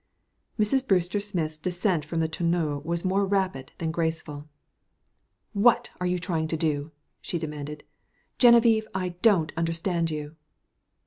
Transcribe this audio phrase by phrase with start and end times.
[0.59, 0.87] Mrs.
[0.87, 4.49] Brewster Smith's descent from the tonneau was more rapid than graceful.
[5.53, 7.83] "What are you trying to do?" she demanded.
[8.39, 10.37] "Geneviève, I don't understand you."